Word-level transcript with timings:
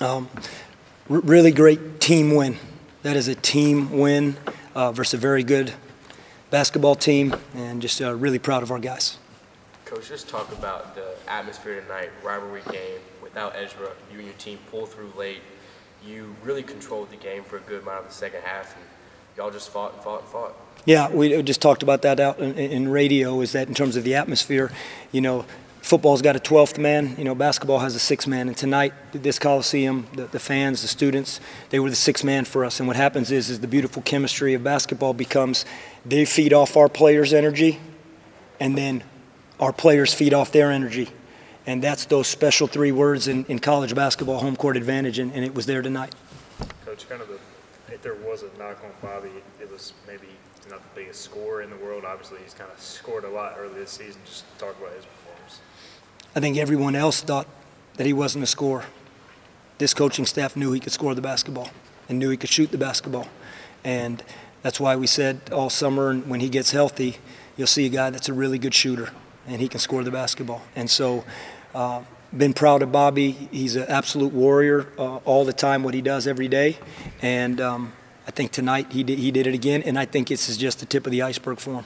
Um, 0.00 0.28
r- 1.10 1.20
really 1.20 1.50
great 1.50 2.00
team 2.00 2.34
win. 2.34 2.56
That 3.02 3.16
is 3.16 3.26
a 3.28 3.34
team 3.34 3.90
win 3.98 4.36
uh, 4.74 4.92
versus 4.92 5.14
a 5.14 5.16
very 5.16 5.42
good 5.42 5.72
basketball 6.50 6.94
team, 6.94 7.34
and 7.54 7.82
just 7.82 8.00
uh, 8.00 8.14
really 8.14 8.38
proud 8.38 8.62
of 8.62 8.70
our 8.70 8.78
guys. 8.78 9.18
Coach, 9.84 10.08
just 10.08 10.28
talk 10.28 10.52
about 10.52 10.94
the 10.94 11.14
atmosphere 11.26 11.80
tonight, 11.80 12.10
rivalry 12.22 12.62
game. 12.70 13.00
Without 13.22 13.54
Ezra, 13.56 13.90
you 14.12 14.18
and 14.18 14.26
your 14.26 14.36
team 14.36 14.58
pull 14.70 14.86
through 14.86 15.12
late. 15.16 15.40
You 16.04 16.34
really 16.44 16.62
controlled 16.62 17.10
the 17.10 17.16
game 17.16 17.42
for 17.42 17.56
a 17.56 17.60
good 17.60 17.82
amount 17.82 18.04
of 18.04 18.08
the 18.08 18.14
second 18.14 18.42
half, 18.42 18.76
and 18.76 18.84
y'all 19.36 19.50
just 19.50 19.70
fought 19.70 19.94
and 19.94 20.02
fought 20.02 20.20
and 20.20 20.28
fought. 20.28 20.54
Yeah, 20.84 21.10
we 21.10 21.42
just 21.42 21.60
talked 21.60 21.82
about 21.82 22.02
that 22.02 22.20
out 22.20 22.38
in, 22.38 22.54
in 22.56 22.88
radio. 22.88 23.40
Is 23.40 23.52
that 23.52 23.68
in 23.68 23.74
terms 23.74 23.96
of 23.96 24.04
the 24.04 24.14
atmosphere? 24.14 24.70
You 25.10 25.20
know, 25.20 25.44
football's 25.80 26.22
got 26.22 26.36
a 26.36 26.38
12th 26.38 26.78
man. 26.78 27.14
You 27.16 27.24
know, 27.24 27.34
basketball 27.34 27.78
has 27.80 27.94
a 27.94 27.98
six 27.98 28.26
man. 28.26 28.48
And 28.48 28.56
tonight, 28.56 28.92
this 29.12 29.38
Coliseum, 29.38 30.06
the, 30.14 30.26
the 30.26 30.38
fans, 30.38 30.82
the 30.82 30.88
students, 30.88 31.40
they 31.70 31.78
were 31.78 31.90
the 31.90 31.96
six 31.96 32.24
man 32.24 32.44
for 32.44 32.64
us. 32.64 32.80
And 32.80 32.86
what 32.86 32.96
happens 32.96 33.30
is, 33.30 33.50
is 33.50 33.60
the 33.60 33.68
beautiful 33.68 34.02
chemistry 34.02 34.54
of 34.54 34.64
basketball 34.64 35.14
becomes 35.14 35.64
they 36.04 36.24
feed 36.24 36.52
off 36.52 36.76
our 36.76 36.88
players' 36.88 37.32
energy, 37.32 37.80
and 38.60 38.76
then 38.76 39.04
our 39.60 39.72
players 39.72 40.14
feed 40.14 40.34
off 40.34 40.52
their 40.52 40.70
energy. 40.70 41.10
And 41.66 41.82
that's 41.82 42.06
those 42.06 42.26
special 42.26 42.66
three 42.66 42.92
words 42.92 43.28
in, 43.28 43.44
in 43.44 43.58
college 43.58 43.94
basketball, 43.94 44.38
home 44.38 44.56
court 44.56 44.76
advantage, 44.76 45.18
and, 45.18 45.32
and 45.32 45.44
it 45.44 45.54
was 45.54 45.66
there 45.66 45.82
tonight. 45.82 46.14
Coach, 46.84 47.08
kind 47.08 47.20
of 47.20 47.28
the, 47.28 47.38
if 47.92 48.00
there 48.02 48.14
was 48.14 48.42
a 48.42 48.58
knock 48.58 48.78
on 48.82 48.90
Bobby, 49.02 49.28
it 49.60 49.70
was 49.70 49.92
maybe 50.06 50.28
not 50.70 50.82
the 50.82 51.00
biggest 51.00 51.22
scorer 51.22 51.62
in 51.62 51.70
the 51.70 51.76
world. 51.76 52.04
Obviously, 52.04 52.38
he's 52.42 52.54
kind 52.54 52.70
of 52.70 52.80
scored 52.80 53.24
a 53.24 53.28
lot 53.28 53.56
early 53.58 53.74
this 53.74 53.90
season. 53.90 54.20
Just 54.24 54.44
talk 54.58 54.78
about 54.78 54.94
his. 54.94 55.04
I 56.38 56.40
think 56.40 56.56
everyone 56.56 56.94
else 56.94 57.20
thought 57.20 57.48
that 57.96 58.06
he 58.06 58.12
wasn't 58.12 58.44
a 58.44 58.46
scorer. 58.46 58.84
This 59.78 59.92
coaching 59.92 60.24
staff 60.24 60.54
knew 60.54 60.70
he 60.70 60.78
could 60.78 60.92
score 60.92 61.12
the 61.16 61.20
basketball 61.20 61.70
and 62.08 62.20
knew 62.20 62.30
he 62.30 62.36
could 62.36 62.48
shoot 62.48 62.70
the 62.70 62.78
basketball. 62.78 63.26
And 63.82 64.22
that's 64.62 64.78
why 64.78 64.94
we 64.94 65.08
said 65.08 65.40
all 65.50 65.68
summer, 65.68 66.10
and 66.10 66.28
when 66.28 66.38
he 66.38 66.48
gets 66.48 66.70
healthy, 66.70 67.16
you'll 67.56 67.66
see 67.66 67.86
a 67.86 67.88
guy 67.88 68.10
that's 68.10 68.28
a 68.28 68.32
really 68.32 68.56
good 68.56 68.72
shooter 68.72 69.10
and 69.48 69.60
he 69.60 69.66
can 69.66 69.80
score 69.80 70.04
the 70.04 70.12
basketball. 70.12 70.62
And 70.76 70.88
so, 70.88 71.24
uh, 71.74 72.02
been 72.36 72.52
proud 72.52 72.82
of 72.82 72.92
Bobby. 72.92 73.32
He's 73.32 73.74
an 73.74 73.86
absolute 73.88 74.32
warrior 74.32 74.86
uh, 74.96 75.16
all 75.24 75.44
the 75.44 75.52
time, 75.52 75.82
what 75.82 75.94
he 75.94 76.02
does 76.02 76.28
every 76.28 76.46
day. 76.46 76.78
And 77.20 77.60
um, 77.60 77.94
I 78.28 78.30
think 78.30 78.52
tonight 78.52 78.92
he 78.92 79.02
did, 79.02 79.18
he 79.18 79.32
did 79.32 79.48
it 79.48 79.54
again, 79.54 79.82
and 79.82 79.98
I 79.98 80.04
think 80.04 80.28
this 80.28 80.48
is 80.48 80.56
just 80.56 80.78
the 80.78 80.86
tip 80.86 81.04
of 81.04 81.10
the 81.10 81.20
iceberg 81.20 81.58
for 81.58 81.74
him. 81.74 81.84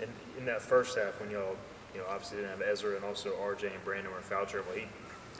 And 0.00 0.10
in 0.38 0.46
that 0.46 0.62
first 0.62 0.96
half, 0.96 1.20
when 1.20 1.30
y'all, 1.30 1.56
you 1.96 2.02
know, 2.02 2.08
obviously 2.10 2.38
didn't 2.38 2.50
have 2.50 2.62
Ezra 2.62 2.94
and 2.94 3.04
also 3.04 3.30
RJ 3.30 3.72
and 3.72 3.84
Brandon 3.84 4.12
were 4.12 4.20
foul 4.20 4.44
trouble, 4.44 4.72
he 4.74 4.84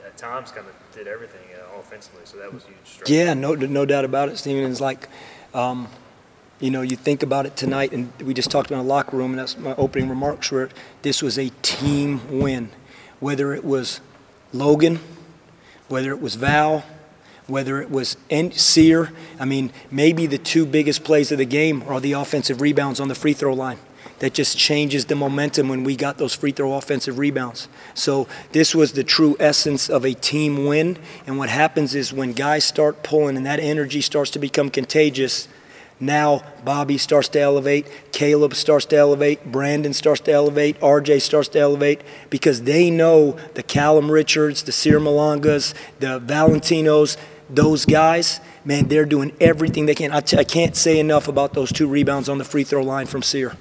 at 0.03 0.17
times 0.17 0.51
kind 0.51 0.65
of 0.65 0.73
did 0.95 1.07
everything 1.07 1.41
uh, 1.53 1.79
offensively, 1.79 2.21
so 2.23 2.37
that 2.37 2.51
was 2.51 2.63
huge. 2.63 2.77
Strength. 2.83 3.09
Yeah, 3.11 3.33
no, 3.33 3.53
no 3.53 3.85
doubt 3.85 4.05
about 4.05 4.29
it, 4.29 4.37
Steven. 4.37 4.69
It's 4.69 4.81
like, 4.81 5.07
um, 5.53 5.87
you 6.59 6.71
know, 6.71 6.81
you 6.81 6.95
think 6.95 7.21
about 7.21 7.45
it 7.45 7.55
tonight, 7.55 7.91
and 7.91 8.11
we 8.23 8.33
just 8.33 8.49
talked 8.49 8.71
about 8.71 8.83
the 8.83 8.87
locker 8.87 9.15
room, 9.15 9.31
and 9.31 9.39
that's 9.39 9.57
my 9.57 9.75
opening 9.75 10.09
remarks 10.09 10.51
were 10.51 10.69
this 11.03 11.21
was 11.21 11.37
a 11.37 11.49
team 11.61 12.39
win. 12.39 12.69
Whether 13.19 13.53
it 13.53 13.63
was 13.63 14.01
Logan, 14.51 14.99
whether 15.87 16.11
it 16.11 16.21
was 16.21 16.35
Val, 16.35 16.83
whether 17.45 17.81
it 17.81 17.91
was 17.91 18.17
Cyr. 18.29 19.11
I 19.39 19.45
mean, 19.45 19.71
maybe 19.91 20.25
the 20.25 20.37
two 20.37 20.65
biggest 20.65 21.03
plays 21.03 21.31
of 21.31 21.37
the 21.37 21.45
game 21.45 21.83
are 21.87 21.99
the 21.99 22.13
offensive 22.13 22.61
rebounds 22.61 22.99
on 22.99 23.07
the 23.07 23.15
free 23.15 23.33
throw 23.33 23.53
line. 23.53 23.77
That 24.19 24.33
just 24.33 24.57
changes 24.57 25.05
the 25.05 25.15
momentum 25.15 25.69
when 25.69 25.83
we 25.83 25.95
got 25.95 26.17
those 26.17 26.33
free 26.33 26.51
throw 26.51 26.73
offensive 26.73 27.19
rebounds. 27.19 27.67
So, 27.93 28.27
this 28.51 28.73
was 28.73 28.93
the 28.93 29.03
true 29.03 29.35
essence 29.39 29.89
of 29.89 30.05
a 30.05 30.13
team 30.13 30.65
win. 30.65 30.97
And 31.27 31.37
what 31.37 31.49
happens 31.49 31.93
is 31.93 32.11
when 32.11 32.33
guys 32.33 32.65
start 32.65 33.03
pulling 33.03 33.37
and 33.37 33.45
that 33.45 33.59
energy 33.59 34.01
starts 34.01 34.31
to 34.31 34.39
become 34.39 34.71
contagious, 34.71 35.47
now 35.99 36.43
Bobby 36.63 36.97
starts 36.97 37.27
to 37.29 37.39
elevate, 37.39 37.87
Caleb 38.11 38.53
starts 38.53 38.85
to 38.87 38.95
elevate, 38.95 39.51
Brandon 39.51 39.93
starts 39.93 40.21
to 40.21 40.31
elevate, 40.31 40.79
RJ 40.79 41.21
starts 41.21 41.49
to 41.49 41.59
elevate 41.59 42.01
because 42.29 42.63
they 42.63 42.91
know 42.91 43.31
the 43.55 43.63
Callum 43.63 44.11
Richards, 44.11 44.63
the 44.63 44.71
Cyr 44.71 44.99
Malongas, 44.99 45.73
the 45.99 46.19
Valentinos, 46.19 47.17
those 47.49 47.85
guys, 47.85 48.39
man, 48.63 48.87
they're 48.89 49.05
doing 49.05 49.33
everything 49.39 49.85
they 49.85 49.95
can. 49.95 50.11
I 50.11 50.19
t- 50.19 50.37
I 50.37 50.43
can't 50.43 50.75
say 50.75 50.99
enough 50.99 51.27
about 51.27 51.53
those 51.53 51.71
two 51.71 51.87
rebounds 51.87 52.29
on 52.29 52.37
the 52.37 52.43
free 52.43 52.63
throw 52.63 52.83
line 52.83 53.07
from 53.07 53.23
Cyr. 53.23 53.55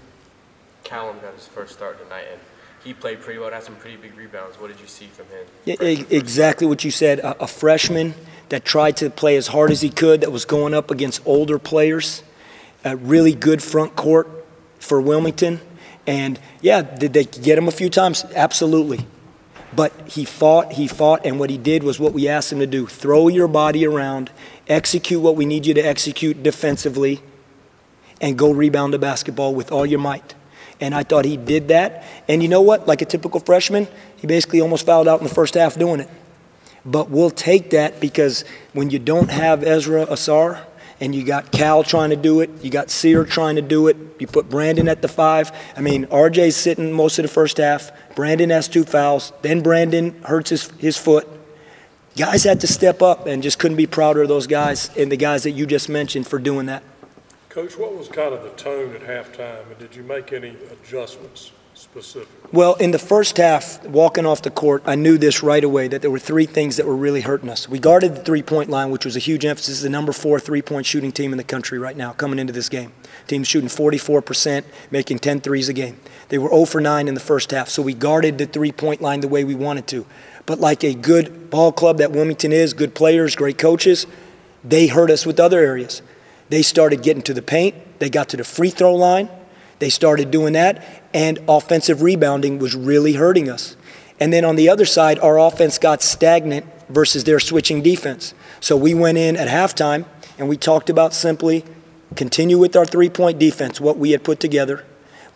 Callum 0.86 1.18
got 1.20 1.34
his 1.34 1.46
first 1.46 1.72
start 1.72 2.00
tonight, 2.02 2.26
and 2.30 2.40
he 2.84 2.94
played 2.94 3.20
pretty 3.20 3.40
well. 3.40 3.50
Had 3.50 3.64
some 3.64 3.74
pretty 3.76 3.96
big 3.96 4.16
rebounds. 4.16 4.60
What 4.60 4.68
did 4.68 4.80
you 4.80 4.86
see 4.86 5.06
from 5.06 5.26
him? 5.26 5.46
Yeah, 5.64 6.04
exactly 6.14 6.66
what 6.66 6.84
you 6.84 6.92
said. 6.92 7.18
A, 7.18 7.42
a 7.42 7.46
freshman 7.48 8.14
that 8.50 8.64
tried 8.64 8.96
to 8.98 9.10
play 9.10 9.36
as 9.36 9.48
hard 9.48 9.72
as 9.72 9.80
he 9.80 9.90
could, 9.90 10.20
that 10.20 10.30
was 10.30 10.44
going 10.44 10.74
up 10.74 10.90
against 10.92 11.20
older 11.26 11.58
players. 11.58 12.22
A 12.84 12.96
really 12.96 13.34
good 13.34 13.60
front 13.62 13.96
court 13.96 14.28
for 14.78 15.00
Wilmington. 15.00 15.60
And 16.06 16.38
yeah, 16.60 16.82
did 16.82 17.12
they 17.12 17.24
get 17.24 17.58
him 17.58 17.66
a 17.66 17.72
few 17.72 17.90
times? 17.90 18.24
Absolutely. 18.36 19.04
But 19.74 19.92
he 20.06 20.24
fought, 20.24 20.74
he 20.74 20.86
fought, 20.86 21.26
and 21.26 21.40
what 21.40 21.50
he 21.50 21.58
did 21.58 21.82
was 21.82 21.98
what 21.98 22.12
we 22.12 22.28
asked 22.28 22.52
him 22.52 22.60
to 22.60 22.66
do 22.66 22.86
throw 22.86 23.26
your 23.26 23.48
body 23.48 23.84
around, 23.84 24.30
execute 24.68 25.20
what 25.20 25.34
we 25.34 25.44
need 25.44 25.66
you 25.66 25.74
to 25.74 25.80
execute 25.80 26.44
defensively, 26.44 27.20
and 28.20 28.38
go 28.38 28.52
rebound 28.52 28.94
the 28.94 28.98
basketball 29.00 29.52
with 29.52 29.72
all 29.72 29.84
your 29.84 29.98
might. 29.98 30.35
And 30.80 30.94
I 30.94 31.02
thought 31.02 31.24
he 31.24 31.36
did 31.36 31.68
that. 31.68 32.04
And 32.28 32.42
you 32.42 32.48
know 32.48 32.60
what? 32.60 32.86
Like 32.86 33.02
a 33.02 33.06
typical 33.06 33.40
freshman, 33.40 33.88
he 34.16 34.26
basically 34.26 34.60
almost 34.60 34.86
fouled 34.86 35.08
out 35.08 35.20
in 35.20 35.26
the 35.26 35.34
first 35.34 35.54
half 35.54 35.78
doing 35.78 36.00
it. 36.00 36.10
But 36.84 37.10
we'll 37.10 37.30
take 37.30 37.70
that 37.70 38.00
because 38.00 38.44
when 38.72 38.90
you 38.90 38.98
don't 38.98 39.30
have 39.30 39.64
Ezra 39.64 40.06
Ausar, 40.06 40.64
and 41.00 41.14
you 41.14 41.24
got 41.24 41.52
Cal 41.52 41.82
trying 41.82 42.10
to 42.10 42.16
do 42.16 42.40
it, 42.40 42.50
you 42.62 42.70
got 42.70 42.90
Cyr 42.90 43.24
trying 43.24 43.56
to 43.56 43.62
do 43.62 43.88
it, 43.88 43.96
you 44.18 44.26
put 44.26 44.48
Brandon 44.48 44.88
at 44.88 45.02
the 45.02 45.08
five. 45.08 45.52
I 45.76 45.80
mean, 45.80 46.06
RJ's 46.06 46.56
sitting 46.56 46.92
most 46.92 47.18
of 47.18 47.22
the 47.22 47.28
first 47.28 47.58
half. 47.58 47.90
Brandon 48.14 48.50
has 48.50 48.68
two 48.68 48.84
fouls. 48.84 49.32
Then 49.42 49.60
Brandon 49.60 50.20
hurts 50.22 50.50
his, 50.50 50.70
his 50.78 50.96
foot. 50.96 51.28
Guys 52.16 52.44
had 52.44 52.62
to 52.62 52.66
step 52.66 53.02
up 53.02 53.26
and 53.26 53.42
just 53.42 53.58
couldn't 53.58 53.76
be 53.76 53.86
prouder 53.86 54.22
of 54.22 54.28
those 54.28 54.46
guys 54.46 54.90
and 54.96 55.12
the 55.12 55.18
guys 55.18 55.42
that 55.42 55.50
you 55.50 55.66
just 55.66 55.90
mentioned 55.90 56.26
for 56.26 56.38
doing 56.38 56.66
that. 56.66 56.82
Coach, 57.56 57.78
what 57.78 57.96
was 57.96 58.08
kind 58.08 58.34
of 58.34 58.42
the 58.42 58.50
tone 58.50 58.94
at 58.94 59.00
halftime, 59.00 59.66
and 59.70 59.78
did 59.78 59.96
you 59.96 60.02
make 60.02 60.30
any 60.34 60.54
adjustments 60.70 61.52
specifically? 61.72 62.50
Well, 62.52 62.74
in 62.74 62.90
the 62.90 62.98
first 62.98 63.38
half, 63.38 63.82
walking 63.86 64.26
off 64.26 64.42
the 64.42 64.50
court, 64.50 64.82
I 64.84 64.94
knew 64.94 65.16
this 65.16 65.42
right 65.42 65.64
away 65.64 65.88
that 65.88 66.02
there 66.02 66.10
were 66.10 66.18
three 66.18 66.44
things 66.44 66.76
that 66.76 66.84
were 66.84 66.94
really 66.94 67.22
hurting 67.22 67.48
us. 67.48 67.66
We 67.66 67.78
guarded 67.78 68.14
the 68.14 68.22
three 68.22 68.42
point 68.42 68.68
line, 68.68 68.90
which 68.90 69.06
was 69.06 69.16
a 69.16 69.20
huge 69.20 69.46
emphasis. 69.46 69.80
The 69.80 69.88
number 69.88 70.12
four 70.12 70.38
three 70.38 70.60
point 70.60 70.84
shooting 70.84 71.12
team 71.12 71.32
in 71.32 71.38
the 71.38 71.44
country 71.44 71.78
right 71.78 71.96
now 71.96 72.12
coming 72.12 72.38
into 72.38 72.52
this 72.52 72.68
game. 72.68 72.92
Team 73.26 73.42
shooting 73.42 73.70
44%, 73.70 74.64
making 74.90 75.20
10 75.20 75.40
threes 75.40 75.70
a 75.70 75.72
game. 75.72 75.98
They 76.28 76.36
were 76.36 76.50
0 76.50 76.66
for 76.66 76.82
9 76.82 77.08
in 77.08 77.14
the 77.14 77.20
first 77.20 77.52
half, 77.52 77.70
so 77.70 77.80
we 77.80 77.94
guarded 77.94 78.36
the 78.36 78.44
three 78.44 78.70
point 78.70 79.00
line 79.00 79.20
the 79.20 79.28
way 79.28 79.44
we 79.44 79.54
wanted 79.54 79.86
to. 79.86 80.04
But 80.44 80.60
like 80.60 80.84
a 80.84 80.92
good 80.92 81.48
ball 81.48 81.72
club 81.72 81.96
that 81.96 82.12
Wilmington 82.12 82.52
is, 82.52 82.74
good 82.74 82.94
players, 82.94 83.34
great 83.34 83.56
coaches, 83.56 84.06
they 84.62 84.88
hurt 84.88 85.10
us 85.10 85.24
with 85.24 85.40
other 85.40 85.60
areas. 85.60 86.02
They 86.48 86.62
started 86.62 87.02
getting 87.02 87.22
to 87.22 87.34
the 87.34 87.42
paint, 87.42 87.74
they 87.98 88.10
got 88.10 88.28
to 88.30 88.36
the 88.36 88.44
free 88.44 88.70
throw 88.70 88.94
line, 88.94 89.28
they 89.78 89.90
started 89.90 90.30
doing 90.30 90.52
that, 90.54 91.02
and 91.12 91.38
offensive 91.48 92.02
rebounding 92.02 92.58
was 92.58 92.74
really 92.74 93.14
hurting 93.14 93.48
us. 93.50 93.76
And 94.18 94.32
then 94.32 94.44
on 94.44 94.56
the 94.56 94.68
other 94.68 94.86
side, 94.86 95.18
our 95.18 95.38
offense 95.38 95.78
got 95.78 96.02
stagnant 96.02 96.66
versus 96.88 97.24
their 97.24 97.40
switching 97.40 97.82
defense. 97.82 98.32
So 98.60 98.76
we 98.76 98.94
went 98.94 99.18
in 99.18 99.36
at 99.36 99.48
halftime 99.48 100.06
and 100.38 100.48
we 100.48 100.56
talked 100.56 100.88
about 100.88 101.12
simply 101.12 101.64
continue 102.14 102.58
with 102.58 102.76
our 102.76 102.86
three 102.86 103.10
point 103.10 103.38
defense, 103.38 103.80
what 103.80 103.98
we 103.98 104.12
had 104.12 104.24
put 104.24 104.40
together. 104.40 104.84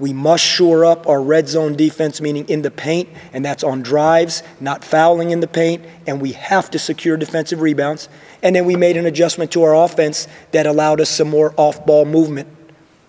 We 0.00 0.14
must 0.14 0.42
shore 0.42 0.86
up 0.86 1.06
our 1.06 1.22
red 1.22 1.46
zone 1.46 1.76
defense, 1.76 2.22
meaning 2.22 2.48
in 2.48 2.62
the 2.62 2.70
paint, 2.70 3.10
and 3.34 3.44
that's 3.44 3.62
on 3.62 3.82
drives, 3.82 4.42
not 4.58 4.82
fouling 4.82 5.30
in 5.30 5.40
the 5.40 5.46
paint, 5.46 5.84
and 6.06 6.22
we 6.22 6.32
have 6.32 6.70
to 6.70 6.78
secure 6.78 7.18
defensive 7.18 7.60
rebounds. 7.60 8.08
And 8.42 8.56
then 8.56 8.64
we 8.64 8.76
made 8.76 8.96
an 8.96 9.04
adjustment 9.04 9.52
to 9.52 9.62
our 9.62 9.76
offense 9.76 10.26
that 10.52 10.66
allowed 10.66 11.02
us 11.02 11.10
some 11.10 11.28
more 11.28 11.52
off 11.58 11.84
ball 11.84 12.06
movement. 12.06 12.48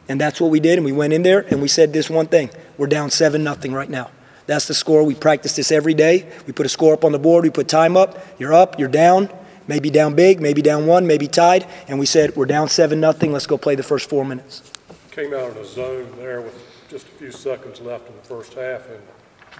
And 0.09 0.19
that's 0.19 0.41
what 0.41 0.51
we 0.51 0.59
did. 0.59 0.77
And 0.77 0.85
we 0.85 0.91
went 0.91 1.13
in 1.13 1.23
there 1.23 1.45
and 1.49 1.61
we 1.61 1.69
said 1.69 1.93
this 1.93 2.09
one 2.09 2.27
thing 2.27 2.49
we're 2.77 2.87
down 2.87 3.09
7 3.09 3.41
nothing 3.41 3.71
right 3.71 3.89
now. 3.89 4.11
That's 4.45 4.67
the 4.67 4.73
score. 4.73 5.03
We 5.05 5.15
practice 5.15 5.55
this 5.55 5.71
every 5.71 5.93
day. 5.93 6.29
We 6.45 6.51
put 6.51 6.65
a 6.65 6.69
score 6.69 6.93
up 6.93 7.05
on 7.05 7.13
the 7.13 7.19
board, 7.19 7.45
we 7.45 7.49
put 7.49 7.69
time 7.69 7.95
up. 7.95 8.19
You're 8.37 8.53
up, 8.53 8.77
you're 8.77 8.89
down, 8.89 9.29
maybe 9.65 9.89
down 9.89 10.13
big, 10.13 10.41
maybe 10.41 10.61
down 10.61 10.87
one, 10.87 11.07
maybe 11.07 11.29
tied. 11.29 11.65
And 11.87 11.99
we 11.99 12.05
said, 12.05 12.35
we're 12.35 12.47
down 12.47 12.67
7 12.67 12.99
nothing. 12.99 13.31
Let's 13.31 13.47
go 13.47 13.57
play 13.57 13.75
the 13.75 13.83
first 13.83 14.09
four 14.09 14.25
minutes. 14.25 14.69
Came 15.11 15.33
out 15.33 15.51
in 15.51 15.57
a 15.57 15.65
zone 15.65 16.11
there 16.17 16.41
with 16.41 16.70
just 16.91 17.07
a 17.07 17.11
few 17.11 17.31
seconds 17.31 17.79
left 17.79 18.09
in 18.09 18.15
the 18.17 18.21
first 18.23 18.53
half 18.53 18.89
and 18.89 19.01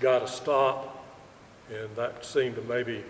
got 0.01 0.21
a 0.21 0.27
stop. 0.27 1.05
And 1.73 1.95
that 1.95 2.25
seemed 2.25 2.55
to 2.57 2.61
maybe 2.63 3.05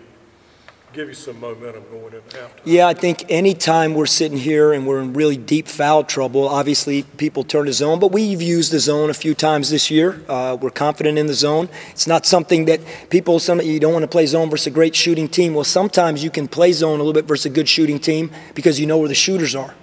give 0.92 1.08
you 1.08 1.14
some 1.14 1.40
momentum 1.40 1.82
going 1.90 2.14
into 2.14 2.36
halftime? 2.36 2.60
Yeah, 2.64 2.86
I 2.86 2.94
think 2.94 3.24
anytime 3.28 3.94
we're 3.94 4.06
sitting 4.06 4.38
here 4.38 4.72
and 4.72 4.86
we're 4.86 5.00
in 5.00 5.12
really 5.12 5.36
deep 5.36 5.66
foul 5.66 6.04
trouble, 6.04 6.46
obviously 6.46 7.02
people 7.02 7.42
turn 7.42 7.66
to 7.66 7.72
zone, 7.72 7.98
but 7.98 8.12
we've 8.12 8.40
used 8.40 8.70
the 8.72 8.78
zone 8.78 9.10
a 9.10 9.14
few 9.14 9.34
times 9.34 9.70
this 9.70 9.90
year. 9.90 10.22
Uh, 10.28 10.56
we're 10.60 10.70
confident 10.70 11.18
in 11.18 11.26
the 11.26 11.34
zone. 11.34 11.68
It's 11.90 12.06
not 12.06 12.24
something 12.24 12.66
that 12.66 12.80
people, 13.10 13.40
some 13.40 13.60
you 13.60 13.80
don't 13.80 13.92
want 13.92 14.04
to 14.04 14.08
play 14.08 14.26
zone 14.26 14.50
versus 14.50 14.68
a 14.68 14.70
great 14.70 14.94
shooting 14.94 15.28
team. 15.28 15.54
Well, 15.54 15.64
sometimes 15.64 16.22
you 16.22 16.30
can 16.30 16.46
play 16.46 16.72
zone 16.72 17.00
a 17.00 17.02
little 17.02 17.12
bit 17.12 17.24
versus 17.24 17.46
a 17.46 17.50
good 17.50 17.68
shooting 17.68 17.98
team 17.98 18.30
because 18.54 18.78
you 18.78 18.86
know 18.86 18.98
where 18.98 19.08
the 19.08 19.14
shooters 19.14 19.56
are. 19.56 19.74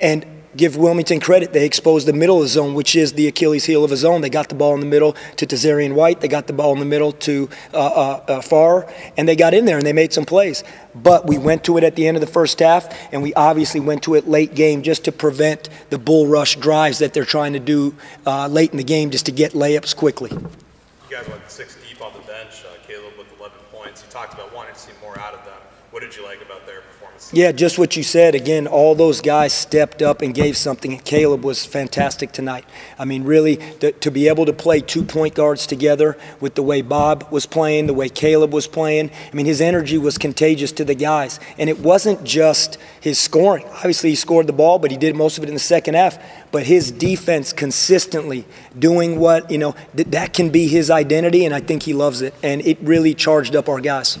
And 0.00 0.26
give 0.56 0.76
Wilmington 0.76 1.20
credit, 1.20 1.52
they 1.52 1.64
exposed 1.64 2.06
the 2.08 2.12
middle 2.12 2.36
of 2.38 2.42
the 2.42 2.48
zone, 2.48 2.74
which 2.74 2.96
is 2.96 3.12
the 3.12 3.28
Achilles 3.28 3.64
heel 3.64 3.84
of 3.84 3.92
a 3.92 3.96
zone. 3.96 4.20
They 4.20 4.30
got 4.30 4.48
the 4.48 4.54
ball 4.54 4.74
in 4.74 4.80
the 4.80 4.86
middle 4.86 5.12
to 5.36 5.46
Tazarian 5.46 5.94
White. 5.94 6.20
They 6.20 6.28
got 6.28 6.46
the 6.46 6.52
ball 6.52 6.72
in 6.72 6.78
the 6.78 6.84
middle 6.84 7.12
to 7.12 7.48
uh, 7.72 7.76
uh, 7.76 8.24
uh, 8.28 8.40
Farr, 8.40 8.92
and 9.16 9.28
they 9.28 9.36
got 9.36 9.54
in 9.54 9.64
there 9.64 9.78
and 9.78 9.86
they 9.86 9.92
made 9.92 10.12
some 10.12 10.24
plays. 10.24 10.64
But 10.94 11.26
we 11.26 11.38
went 11.38 11.64
to 11.64 11.76
it 11.76 11.84
at 11.84 11.96
the 11.96 12.06
end 12.08 12.16
of 12.16 12.20
the 12.20 12.26
first 12.26 12.58
half, 12.60 12.88
and 13.12 13.22
we 13.22 13.34
obviously 13.34 13.80
went 13.80 14.02
to 14.04 14.14
it 14.14 14.26
late 14.26 14.54
game 14.54 14.82
just 14.82 15.04
to 15.04 15.12
prevent 15.12 15.68
the 15.90 15.98
bull 15.98 16.26
rush 16.26 16.56
drives 16.56 16.98
that 16.98 17.12
they're 17.14 17.24
trying 17.24 17.52
to 17.52 17.60
do 17.60 17.94
uh, 18.26 18.48
late 18.48 18.70
in 18.70 18.78
the 18.78 18.84
game 18.84 19.10
just 19.10 19.26
to 19.26 19.32
get 19.32 19.52
layups 19.52 19.94
quickly. 19.94 20.30
You 20.30 21.16
guys 21.16 21.28
went 21.28 21.48
six 21.50 21.76
deep 21.88 22.02
on 22.02 22.12
the 22.12 22.26
bench, 22.26 22.64
uh, 22.64 22.76
Caleb 22.86 23.12
with 23.18 23.26
11 23.38 23.56
points. 23.72 24.02
You 24.02 24.10
talked 24.10 24.34
about 24.34 24.54
wanting 24.54 24.74
to 24.74 24.80
see 24.80 24.92
more 25.02 25.18
out 25.18 25.34
of 25.34 25.44
them. 25.44 25.60
What 25.90 26.00
did 26.00 26.16
you 26.16 26.24
like 26.24 26.42
about 26.42 26.66
their 26.66 26.80
performance? 26.80 27.05
Yeah, 27.32 27.52
just 27.52 27.78
what 27.78 27.96
you 27.96 28.02
said. 28.02 28.34
Again, 28.34 28.66
all 28.66 28.94
those 28.94 29.20
guys 29.20 29.52
stepped 29.52 30.02
up 30.02 30.22
and 30.22 30.34
gave 30.34 30.56
something. 30.56 30.98
Caleb 30.98 31.44
was 31.44 31.64
fantastic 31.64 32.32
tonight. 32.32 32.64
I 32.98 33.04
mean, 33.04 33.24
really, 33.24 33.56
to, 33.80 33.92
to 33.92 34.10
be 34.10 34.28
able 34.28 34.46
to 34.46 34.52
play 34.52 34.80
two 34.80 35.02
point 35.02 35.34
guards 35.34 35.66
together 35.66 36.16
with 36.40 36.54
the 36.54 36.62
way 36.62 36.82
Bob 36.82 37.26
was 37.30 37.46
playing, 37.46 37.86
the 37.86 37.94
way 37.94 38.08
Caleb 38.08 38.52
was 38.52 38.66
playing, 38.66 39.10
I 39.10 39.34
mean, 39.34 39.46
his 39.46 39.60
energy 39.60 39.98
was 39.98 40.18
contagious 40.18 40.72
to 40.72 40.84
the 40.84 40.94
guys. 40.94 41.40
And 41.58 41.68
it 41.68 41.80
wasn't 41.80 42.24
just 42.24 42.78
his 43.00 43.18
scoring. 43.18 43.66
Obviously, 43.66 44.10
he 44.10 44.16
scored 44.16 44.46
the 44.46 44.52
ball, 44.52 44.78
but 44.78 44.90
he 44.90 44.96
did 44.96 45.16
most 45.16 45.38
of 45.38 45.44
it 45.44 45.48
in 45.48 45.54
the 45.54 45.60
second 45.60 45.94
half. 45.94 46.18
But 46.52 46.64
his 46.64 46.90
defense 46.92 47.52
consistently 47.52 48.44
doing 48.78 49.18
what, 49.18 49.50
you 49.50 49.58
know, 49.58 49.74
th- 49.94 50.08
that 50.08 50.32
can 50.32 50.50
be 50.50 50.68
his 50.68 50.90
identity, 50.90 51.44
and 51.44 51.54
I 51.54 51.60
think 51.60 51.82
he 51.82 51.92
loves 51.92 52.22
it. 52.22 52.34
And 52.42 52.64
it 52.64 52.78
really 52.80 53.14
charged 53.14 53.56
up 53.56 53.68
our 53.68 53.80
guys. 53.80 54.18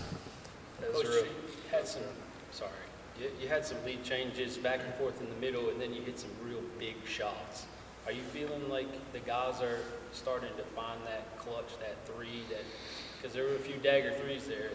Coach, 0.80 1.04
you 1.04 1.26
had 1.70 1.86
some, 1.86 2.02
sorry, 2.50 2.70
you, 3.20 3.30
you 3.40 3.48
had 3.48 3.55
some 3.66 3.84
lead 3.84 4.02
changes 4.04 4.56
back 4.56 4.80
and 4.84 4.94
forth 4.94 5.20
in 5.20 5.28
the 5.28 5.36
middle, 5.36 5.70
and 5.70 5.80
then 5.80 5.92
you 5.92 6.02
hit 6.02 6.18
some 6.18 6.30
real 6.42 6.62
big 6.78 6.94
shots. 7.04 7.66
Are 8.06 8.12
you 8.12 8.22
feeling 8.22 8.68
like 8.70 8.86
the 9.12 9.18
guys 9.18 9.60
are 9.60 9.80
starting 10.12 10.50
to 10.56 10.62
find 10.76 11.00
that 11.06 11.36
clutch, 11.38 11.76
that 11.80 11.96
three, 12.06 12.44
that, 12.50 12.62
because 13.16 13.34
there 13.34 13.44
were 13.44 13.56
a 13.56 13.58
few 13.58 13.76
dagger 13.76 14.12
threes 14.22 14.46
there, 14.46 14.70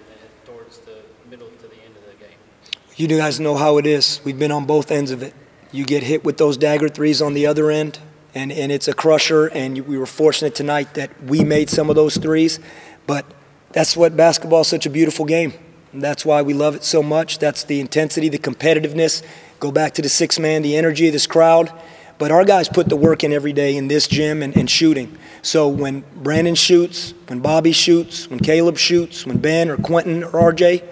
towards 0.45 0.79
the 0.79 0.97
middle 1.29 1.47
to 1.47 1.67
the 1.67 1.75
end 1.85 1.95
of 1.95 2.05
the 2.05 2.23
game? 2.23 2.37
You 2.97 3.07
guys 3.07 3.39
know 3.39 3.55
how 3.55 3.77
it 3.77 3.85
is. 3.85 4.19
We've 4.25 4.37
been 4.37 4.51
on 4.51 4.65
both 4.65 4.91
ends 4.91 5.11
of 5.11 5.23
it. 5.23 5.33
You 5.71 5.85
get 5.85 6.03
hit 6.03 6.25
with 6.25 6.37
those 6.37 6.57
dagger 6.57 6.89
threes 6.89 7.21
on 7.21 7.33
the 7.33 7.47
other 7.47 7.71
end, 7.71 7.99
and, 8.35 8.51
and 8.51 8.71
it's 8.71 8.87
a 8.89 8.93
crusher. 8.93 9.47
And 9.47 9.79
we 9.87 9.97
were 9.97 10.05
fortunate 10.05 10.53
tonight 10.53 10.95
that 10.95 11.23
we 11.23 11.43
made 11.43 11.69
some 11.69 11.89
of 11.89 11.95
those 11.95 12.17
threes. 12.17 12.59
But 13.07 13.25
that's 13.71 13.95
what 13.95 14.17
basketball 14.17 14.61
is 14.61 14.67
such 14.67 14.85
a 14.85 14.89
beautiful 14.89 15.23
game. 15.23 15.53
And 15.93 16.01
that's 16.01 16.25
why 16.25 16.41
we 16.41 16.53
love 16.53 16.75
it 16.75 16.83
so 16.83 17.03
much. 17.03 17.39
That's 17.39 17.63
the 17.63 17.79
intensity, 17.79 18.29
the 18.29 18.37
competitiveness. 18.37 19.23
Go 19.59 19.71
back 19.71 19.93
to 19.95 20.01
the 20.01 20.09
six 20.09 20.39
man, 20.39 20.61
the 20.61 20.75
energy 20.77 21.07
of 21.07 21.13
this 21.13 21.27
crowd. 21.27 21.71
But 22.17 22.31
our 22.31 22.45
guys 22.45 22.69
put 22.69 22.87
the 22.87 22.95
work 22.95 23.23
in 23.23 23.33
every 23.33 23.51
day 23.51 23.75
in 23.75 23.87
this 23.87 24.07
gym 24.07 24.43
and, 24.43 24.55
and 24.55 24.69
shooting. 24.69 25.17
So 25.41 25.67
when 25.67 26.03
Brandon 26.15 26.55
shoots, 26.55 27.13
when 27.27 27.39
Bobby 27.39 27.71
shoots, 27.71 28.29
when 28.29 28.39
Caleb 28.39 28.77
shoots, 28.77 29.25
when 29.25 29.39
Ben 29.39 29.69
or 29.69 29.77
Quentin 29.77 30.23
or 30.23 30.53
RJ, 30.53 30.83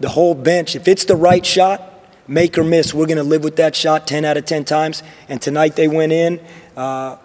the 0.00 0.08
whole 0.08 0.34
bench, 0.34 0.74
if 0.74 0.88
it's 0.88 1.04
the 1.04 1.16
right 1.16 1.46
shot, 1.46 1.80
make 2.26 2.58
or 2.58 2.64
miss, 2.64 2.92
we're 2.92 3.06
going 3.06 3.16
to 3.16 3.22
live 3.22 3.44
with 3.44 3.56
that 3.56 3.76
shot 3.76 4.06
10 4.06 4.24
out 4.24 4.36
of 4.36 4.44
10 4.44 4.64
times. 4.64 5.02
And 5.28 5.40
tonight 5.40 5.76
they 5.76 5.88
went 5.88 6.12
in. 6.12 6.40
Uh, 6.76 7.16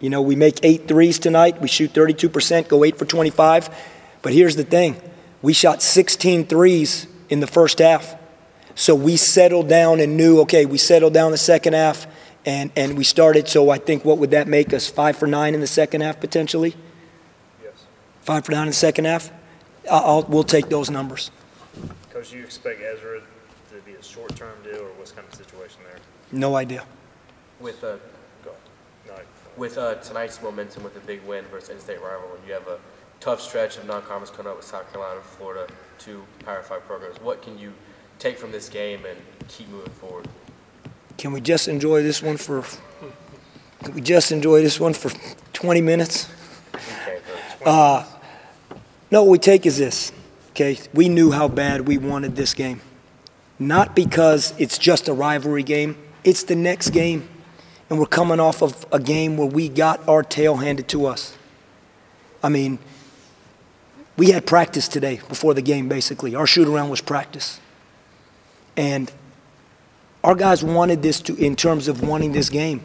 you 0.00 0.08
know, 0.08 0.22
we 0.22 0.34
make 0.34 0.58
eight 0.62 0.88
threes 0.88 1.18
tonight. 1.18 1.60
We 1.60 1.68
shoot 1.68 1.92
32%, 1.92 2.66
go 2.68 2.82
8 2.82 2.96
for 2.96 3.04
25. 3.04 3.68
But 4.22 4.32
here's 4.32 4.56
the 4.56 4.64
thing 4.64 4.96
we 5.42 5.52
shot 5.52 5.82
16 5.82 6.46
threes 6.46 7.06
in 7.28 7.40
the 7.40 7.46
first 7.46 7.78
half. 7.78 8.16
So 8.74 8.94
we 8.94 9.16
settled 9.16 9.68
down 9.68 10.00
and 10.00 10.16
knew, 10.16 10.40
okay, 10.42 10.64
we 10.66 10.78
settled 10.78 11.12
down 11.12 11.32
the 11.32 11.38
second 11.38 11.74
half 11.74 12.06
and, 12.46 12.70
and 12.76 12.96
we 12.96 13.04
started. 13.04 13.48
So 13.48 13.70
I 13.70 13.78
think 13.78 14.04
what 14.04 14.18
would 14.18 14.30
that 14.30 14.48
make 14.48 14.72
us? 14.72 14.88
Five 14.88 15.16
for 15.16 15.26
nine 15.26 15.54
in 15.54 15.60
the 15.60 15.66
second 15.66 16.00
half 16.00 16.20
potentially? 16.20 16.74
Yes. 17.62 17.72
Five 18.22 18.44
for 18.44 18.52
nine 18.52 18.62
in 18.62 18.68
the 18.68 18.74
second 18.74 19.06
half? 19.06 19.30
I'll, 19.90 20.04
I'll, 20.04 20.22
we'll 20.24 20.44
take 20.44 20.68
those 20.68 20.90
numbers. 20.90 21.30
Coach, 22.10 22.30
do 22.30 22.38
you 22.38 22.44
expect 22.44 22.80
Ezra 22.82 23.20
to 23.70 23.80
be 23.84 23.92
a 23.92 24.02
short-term 24.02 24.62
deal, 24.62 24.80
or 24.80 24.88
what's 24.98 25.12
kind 25.12 25.24
of 25.26 25.30
the 25.30 25.44
situation 25.44 25.80
there? 25.84 25.98
No 26.32 26.56
idea. 26.56 26.84
With 27.60 27.82
uh, 27.84 27.96
Go. 28.44 28.52
No. 29.06 29.14
with 29.56 29.78
uh, 29.78 29.94
tonight's 29.96 30.42
momentum 30.42 30.82
with 30.82 30.96
a 30.96 31.00
big 31.00 31.22
win 31.24 31.44
versus 31.46 31.70
in-state 31.70 32.00
rival, 32.02 32.34
and 32.34 32.46
you 32.46 32.52
have 32.52 32.66
a 32.68 32.78
tough 33.20 33.40
stretch 33.40 33.76
of 33.76 33.86
non-conference 33.86 34.30
coming 34.30 34.50
up 34.50 34.56
with 34.56 34.66
South 34.66 34.90
Carolina, 34.92 35.16
and 35.16 35.24
Florida, 35.24 35.72
two 35.98 36.24
Power 36.44 36.62
Five 36.62 36.84
programs. 36.86 37.20
What 37.20 37.42
can 37.42 37.58
you 37.58 37.72
take 38.18 38.38
from 38.38 38.50
this 38.50 38.68
game 38.68 39.04
and 39.04 39.18
keep 39.48 39.68
moving 39.68 39.92
forward? 39.92 40.26
Can 41.18 41.32
we 41.32 41.40
just 41.40 41.68
enjoy 41.68 42.02
this 42.02 42.22
one 42.22 42.38
for? 42.38 42.64
Can 43.84 43.94
we 43.94 44.00
just 44.00 44.32
enjoy 44.32 44.62
this 44.62 44.80
one 44.80 44.94
for 44.94 45.10
20 45.52 45.80
minutes? 45.80 46.28
Okay. 46.74 47.20
Uh, 47.64 48.04
no, 49.10 49.22
what 49.22 49.30
we 49.30 49.38
take 49.38 49.66
is 49.66 49.78
this. 49.78 50.12
Okay, 50.50 50.78
we 50.92 51.08
knew 51.08 51.30
how 51.30 51.48
bad 51.48 51.86
we 51.86 51.98
wanted 51.98 52.36
this 52.36 52.54
game, 52.54 52.80
not 53.58 53.94
because 53.94 54.54
it's 54.58 54.78
just 54.78 55.08
a 55.08 55.12
rivalry 55.12 55.62
game. 55.62 55.96
It's 56.24 56.42
the 56.42 56.56
next 56.56 56.90
game, 56.90 57.28
and 57.88 57.98
we're 57.98 58.06
coming 58.06 58.40
off 58.40 58.62
of 58.62 58.84
a 58.92 58.98
game 58.98 59.36
where 59.36 59.46
we 59.46 59.68
got 59.68 60.06
our 60.08 60.22
tail 60.22 60.56
handed 60.56 60.88
to 60.88 61.06
us. 61.06 61.36
I 62.42 62.48
mean, 62.48 62.78
we 64.20 64.32
had 64.32 64.44
practice 64.44 64.86
today 64.86 65.18
before 65.30 65.54
the 65.54 65.62
game. 65.62 65.88
Basically, 65.88 66.34
our 66.34 66.46
shoot 66.46 66.68
around 66.68 66.90
was 66.90 67.00
practice, 67.00 67.58
and 68.76 69.10
our 70.22 70.34
guys 70.34 70.62
wanted 70.62 71.02
this 71.02 71.22
to 71.22 71.34
in 71.36 71.56
terms 71.56 71.88
of 71.88 72.02
wanting 72.06 72.32
this 72.32 72.50
game. 72.50 72.82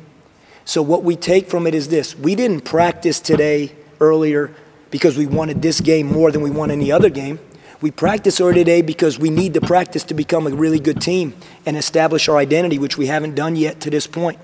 So 0.64 0.82
what 0.82 1.04
we 1.04 1.18
take 1.18 1.50
from 1.50 1.68
it 1.68 1.76
is 1.76 1.90
this: 1.90 2.16
we 2.16 2.36
didn't 2.36 2.62
practice 2.62 3.20
today 3.20 3.74
earlier 4.00 4.56
because 4.92 5.18
we 5.18 5.26
wanted 5.26 5.62
this 5.62 5.82
game 5.82 6.08
more 6.08 6.32
than 6.32 6.42
we 6.42 6.52
want 6.52 6.72
any 6.72 6.90
other 6.90 7.10
game. 7.10 7.38
We 7.82 7.92
practice 7.92 8.40
early 8.40 8.54
today 8.54 8.82
because 8.82 9.20
we 9.20 9.30
need 9.30 9.56
to 9.56 9.62
practice 9.62 10.06
to 10.06 10.14
become 10.14 10.48
a 10.48 10.52
really 10.52 10.80
good 10.80 11.02
team 11.02 11.34
and 11.66 11.76
establish 11.76 12.30
our 12.30 12.38
identity, 12.38 12.80
which 12.80 12.98
we 12.98 13.08
haven't 13.08 13.36
done 13.36 13.58
yet 13.58 13.82
to 13.82 13.90
this 13.90 14.08
point. 14.08 14.40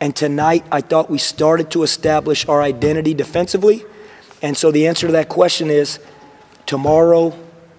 And 0.00 0.16
tonight, 0.16 0.64
I 0.72 0.80
thought 0.80 1.10
we 1.10 1.18
started 1.18 1.70
to 1.72 1.82
establish 1.82 2.48
our 2.48 2.62
identity 2.62 3.12
defensively. 3.12 3.84
And 4.42 4.56
so 4.56 4.70
the 4.70 4.86
answer 4.86 5.06
to 5.06 5.12
that 5.12 5.28
question 5.28 5.70
is 5.70 5.98
tomorrow, 6.66 7.36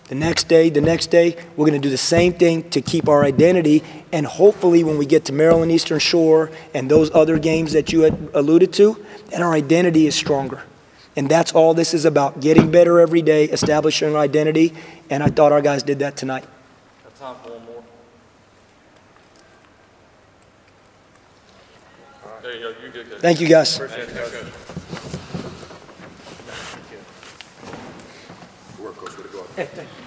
the 0.07 0.15
next 0.15 0.47
day, 0.47 0.69
the 0.69 0.81
next 0.81 1.07
day, 1.07 1.37
we're 1.55 1.65
going 1.65 1.81
to 1.81 1.87
do 1.87 1.89
the 1.89 1.97
same 1.97 2.33
thing 2.33 2.69
to 2.71 2.81
keep 2.81 3.07
our 3.07 3.23
identity. 3.23 3.83
And 4.11 4.25
hopefully, 4.25 4.83
when 4.83 4.97
we 4.97 5.05
get 5.05 5.25
to 5.25 5.33
Maryland 5.33 5.71
Eastern 5.71 5.99
Shore 5.99 6.51
and 6.73 6.91
those 6.91 7.09
other 7.15 7.39
games 7.39 7.73
that 7.73 7.93
you 7.93 8.01
had 8.01 8.29
alluded 8.33 8.73
to, 8.73 9.03
then 9.29 9.41
our 9.41 9.53
identity 9.53 10.07
is 10.07 10.15
stronger. 10.15 10.63
And 11.15 11.29
that's 11.29 11.53
all 11.53 11.73
this 11.73 11.93
is 11.93 12.05
about 12.05 12.39
getting 12.39 12.71
better 12.71 12.99
every 12.99 13.21
day, 13.21 13.45
establishing 13.45 14.15
our 14.15 14.21
identity. 14.21 14.73
And 15.09 15.23
I 15.23 15.27
thought 15.27 15.51
our 15.51 15.61
guys 15.61 15.83
did 15.83 15.99
that 15.99 16.15
tonight. 16.15 16.45
Time 17.19 17.35
for 17.43 17.51
one 17.51 17.65
more? 17.65 17.83
There 22.41 22.55
you 22.55 22.59
go. 22.61 22.73
You're 22.81 22.91
good, 22.91 23.07
Thank 23.19 23.39
you, 23.39 23.47
guys. 23.47 23.79
Appreciate 29.57 29.77
it, 29.77 30.00